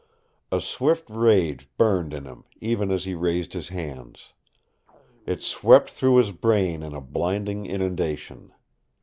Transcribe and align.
A 0.51 0.59
swift 0.59 1.11
rage 1.11 1.69
burned 1.77 2.11
in 2.11 2.25
him, 2.25 2.43
even 2.59 2.89
as 2.89 3.03
he 3.03 3.13
raised 3.13 3.53
his 3.53 3.69
hands. 3.69 4.33
It 5.27 5.43
swept 5.43 5.91
through 5.91 6.15
his 6.15 6.31
brain 6.31 6.81
in 6.81 6.95
a 6.95 7.01
blinding 7.01 7.67
inundation. 7.67 8.51